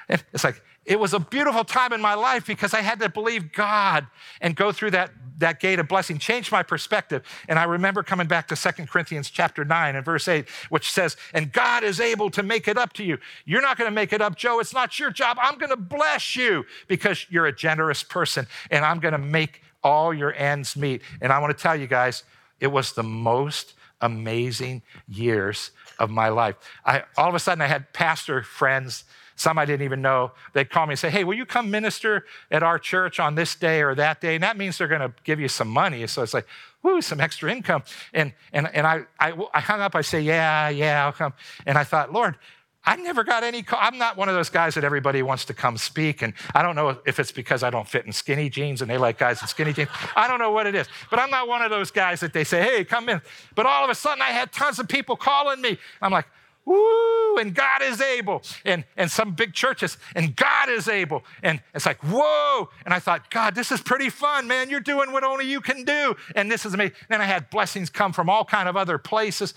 [0.10, 3.10] and it's like, it was a beautiful time in my life because I had to
[3.10, 4.08] believe God
[4.42, 7.24] and go through that, that gate of blessing, changed my perspective.
[7.48, 11.18] And I remember coming back to Second Corinthians chapter 9 and verse 8, which says,
[11.34, 13.18] And God is able to make it up to you.
[13.46, 14.60] You're not going to make it up, Joe.
[14.60, 15.38] It's not your job.
[15.42, 19.62] I'm going to bless you because you're a generous person and I'm going to make
[19.84, 21.02] all your ends meet.
[21.22, 22.24] And I want to tell you guys,
[22.60, 26.56] it was the most amazing years of my life.
[26.86, 30.32] I, all of a sudden, I had pastor friends some I didn't even know.
[30.54, 33.56] They'd call me and say, Hey, will you come minister at our church on this
[33.56, 34.36] day or that day?
[34.36, 36.06] And that means they're going to give you some money.
[36.08, 36.48] So it's like,
[36.84, 37.84] woo, some extra income.
[38.14, 41.34] And, and, and I, I, I hung up, I say, Yeah, yeah, I'll come.
[41.66, 42.38] And I thought, Lord,
[42.86, 43.80] I never got any call.
[43.82, 46.22] I'm not one of those guys that everybody wants to come speak.
[46.22, 48.98] And I don't know if it's because I don't fit in skinny jeans and they
[48.98, 49.90] like guys in skinny jeans.
[50.18, 50.88] I don't know what it is.
[51.10, 53.22] But I'm not one of those guys that they say, hey, come in.
[53.56, 55.78] But all of a sudden I had tons of people calling me.
[56.02, 56.26] I'm like,
[56.66, 58.42] woo, and God is able.
[58.66, 61.24] And, and some big churches, and God is able.
[61.42, 62.70] And it's like, whoa.
[62.86, 64.70] And I thought, God, this is pretty fun, man.
[64.70, 66.16] You're doing what only you can do.
[66.36, 66.96] And this is amazing.
[67.10, 69.54] And I had blessings come from all kind of other places.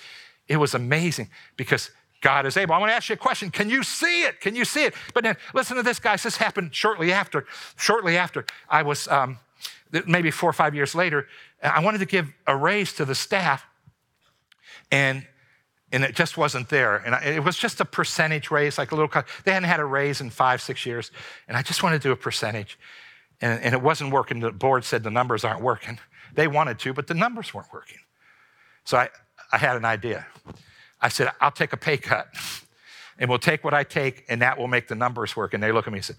[0.48, 1.90] It was amazing because
[2.20, 2.74] God is able.
[2.74, 3.50] I want to ask you a question.
[3.50, 4.40] Can you see it?
[4.40, 4.94] Can you see it?
[5.14, 6.22] But then listen to this, guys.
[6.22, 7.46] This happened shortly after.
[7.76, 9.38] Shortly after, I was um,
[10.06, 11.28] maybe four or five years later.
[11.62, 13.64] I wanted to give a raise to the staff,
[14.90, 15.26] and
[15.92, 16.96] and it just wasn't there.
[16.96, 19.10] And it was just a percentage raise, like a little,
[19.44, 21.10] they hadn't had a raise in five, six years.
[21.46, 22.78] And I just wanted to do a percentage.
[23.40, 24.40] And, and it wasn't working.
[24.40, 25.98] The board said the numbers aren't working.
[26.34, 27.98] They wanted to, but the numbers weren't working.
[28.84, 29.10] So I,
[29.52, 30.26] I had an idea.
[31.00, 32.28] I said, I'll take a pay cut
[33.18, 35.54] and we'll take what I take and that will make the numbers work.
[35.54, 36.16] And they look at me and said,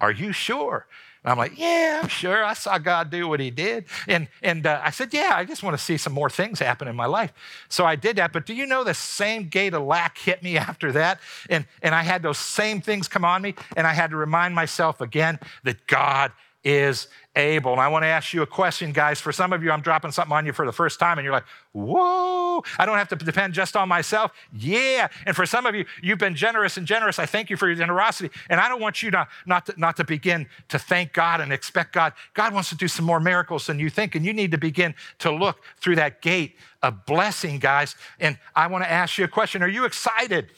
[0.00, 0.86] Are you sure?
[1.24, 2.44] And I'm like, yeah, I'm sure.
[2.44, 3.86] I saw God do what he did.
[4.06, 6.86] And, and uh, I said, yeah, I just want to see some more things happen
[6.86, 7.32] in my life.
[7.70, 8.32] So I did that.
[8.32, 11.20] But do you know the same gate of lack hit me after that?
[11.48, 13.54] And, and I had those same things come on me.
[13.74, 16.32] And I had to remind myself again that God
[16.62, 17.72] is able.
[17.72, 19.20] And I want to ask you a question, guys.
[19.20, 21.32] For some of you, I'm dropping something on you for the first time, and you're
[21.32, 24.32] like, whoa, I don't have to depend just on myself.
[24.52, 25.08] Yeah.
[25.26, 27.18] And for some of you, you've been generous and generous.
[27.18, 28.30] I thank you for your generosity.
[28.48, 31.52] And I don't want you not, not, to, not to begin to thank God and
[31.52, 32.12] expect God.
[32.34, 34.94] God wants to do some more miracles than you think, and you need to begin
[35.18, 37.96] to look through that gate of blessing, guys.
[38.20, 40.50] And I want to ask you a question Are you excited?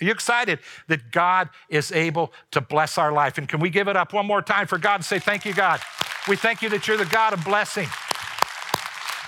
[0.00, 0.58] Are you excited
[0.88, 3.38] that God is able to bless our life?
[3.38, 5.54] And can we give it up one more time for God and say, Thank you,
[5.54, 5.80] God?
[6.28, 7.88] We thank you that you're the God of blessing.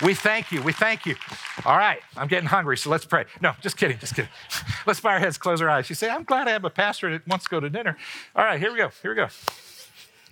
[0.03, 0.63] We thank you.
[0.63, 1.17] We thank you.
[1.65, 3.25] All right, I'm getting hungry, so let's pray.
[3.41, 4.31] No, just kidding, just kidding.
[4.87, 5.89] Let's bow our heads, close our eyes.
[5.89, 7.97] You say, I'm glad I have a pastor that wants to go to dinner.
[8.37, 8.91] All right, here we go.
[9.01, 9.29] Here we go.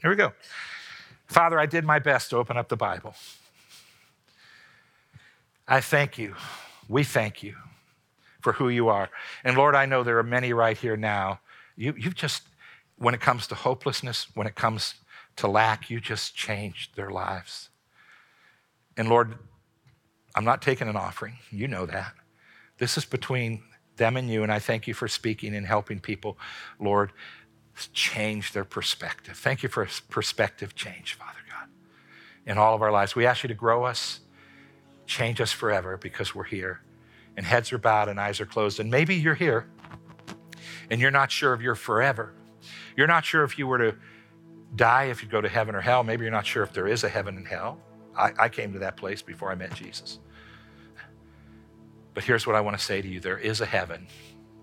[0.03, 0.33] Here we go.
[1.27, 3.15] Father, I did my best to open up the Bible.
[5.67, 6.35] I thank you.
[6.89, 7.55] We thank you
[8.43, 9.09] for who you are.
[9.43, 11.41] And Lord, I know there are many right here now.
[11.77, 12.43] You, you've just,
[12.99, 14.97] when it comes to hopelessness, when it comes
[15.37, 17.71] to lack, you just changed their lives.
[18.97, 19.35] And Lord,
[20.35, 21.39] I'm not taking an offering.
[21.51, 22.15] You know that.
[22.79, 23.63] This is between
[23.97, 26.39] them and you, and I thank you for speaking and helping people,
[26.81, 27.13] Lord,
[27.93, 29.37] change their perspective.
[29.37, 31.69] Thank you for perspective change, Father God,
[32.47, 33.15] in all of our lives.
[33.15, 34.21] We ask you to grow us,
[35.07, 36.81] change us forever because we're here
[37.37, 38.81] and heads are bowed and eyes are closed.
[38.81, 39.67] And maybe you're here
[40.91, 42.35] and you're not sure of you're forever.
[42.97, 43.97] You're not sure if you were to
[44.75, 46.03] die, if you go to heaven or hell.
[46.03, 47.79] Maybe you're not sure if there is a heaven and hell.
[48.17, 50.19] I, I came to that place before I met Jesus.
[52.15, 54.07] But here's what I want to say to you there is a heaven.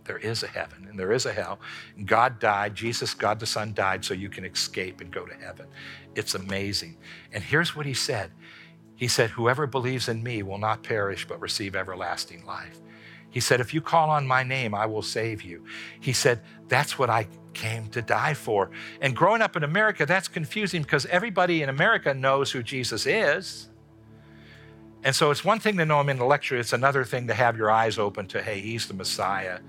[0.05, 1.59] There is a heaven and there is a hell.
[2.05, 5.67] God died, Jesus, God the Son, died so you can escape and go to heaven.
[6.15, 6.97] It's amazing.
[7.31, 8.31] And here's what he said
[8.95, 12.79] he said, Whoever believes in me will not perish but receive everlasting life.
[13.29, 15.65] He said, If you call on my name, I will save you.
[15.99, 18.71] He said, That's what I came to die for.
[19.01, 23.69] And growing up in America, that's confusing because everybody in America knows who Jesus is.
[25.03, 27.71] And so it's one thing to know him intellectually, it's another thing to have your
[27.71, 29.59] eyes open to, hey, he's the Messiah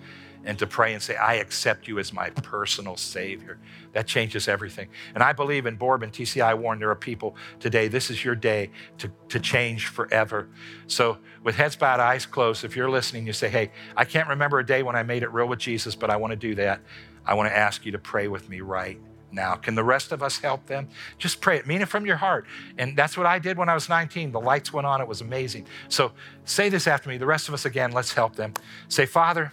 [0.44, 3.58] and to pray and say, I accept you as my personal Savior.
[3.92, 4.88] That changes everything.
[5.14, 8.70] And I believe in Boardman, TCI Warren, there are people today, this is your day
[8.98, 10.48] to, to change forever.
[10.86, 14.58] So, with heads bowed, eyes closed, if you're listening, you say, Hey, I can't remember
[14.58, 16.80] a day when I made it real with Jesus, but I want to do that.
[17.26, 18.98] I want to ask you to pray with me right
[19.32, 19.54] now.
[19.54, 20.88] Can the rest of us help them?
[21.18, 21.66] Just pray it.
[21.66, 22.46] Mean it from your heart.
[22.78, 24.32] And that's what I did when I was 19.
[24.32, 25.00] The lights went on.
[25.00, 25.66] It was amazing.
[25.88, 26.12] So
[26.44, 27.18] say this after me.
[27.18, 28.54] The rest of us again, let's help them.
[28.88, 29.52] Say, Father,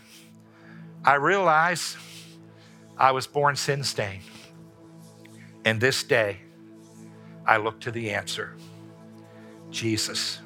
[1.03, 1.97] I realize
[2.97, 4.23] I was born sin stained.
[5.65, 6.37] And this day,
[7.45, 8.55] I look to the answer
[9.69, 10.39] Jesus.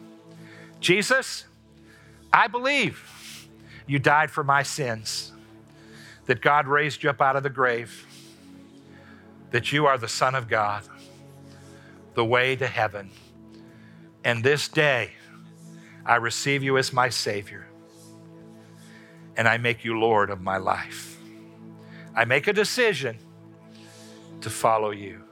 [0.79, 1.45] Jesus,
[2.33, 3.47] I believe
[3.85, 5.31] you died for my sins,
[6.25, 8.05] that God raised you up out of the grave,
[9.51, 10.83] that you are the Son of God,
[12.13, 13.11] the way to heaven.
[14.23, 15.11] And this day,
[16.05, 17.67] I receive you as my Savior
[19.41, 21.17] and I make you Lord of my life.
[22.15, 23.17] I make a decision
[24.41, 25.23] to follow you.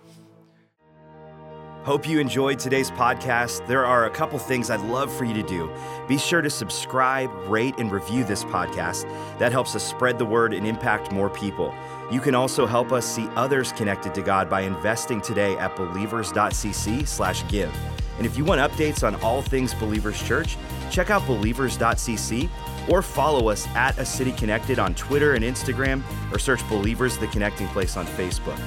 [1.83, 3.67] Hope you enjoyed today's podcast.
[3.67, 5.71] There are a couple things I'd love for you to do.
[6.07, 9.03] Be sure to subscribe, rate, and review this podcast.
[9.37, 11.71] That helps us spread the word and impact more people.
[12.11, 17.77] You can also help us see others connected to God by investing today at believers.cc/give.
[18.17, 20.57] And if you want updates on all things Believers Church,
[20.89, 22.49] check out believers.cc
[22.87, 27.27] or follow us at A City Connected on Twitter and Instagram, or search Believers the
[27.27, 28.59] Connecting Place on Facebook.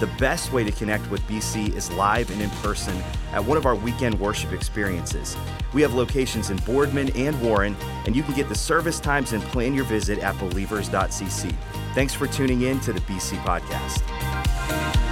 [0.00, 2.96] The best way to connect with BC is live and in person
[3.32, 5.36] at one of our weekend worship experiences.
[5.74, 9.42] We have locations in Boardman and Warren, and you can get the service times and
[9.44, 11.54] plan your visit at believers.cc.
[11.94, 15.07] Thanks for tuning in to the BC Podcast.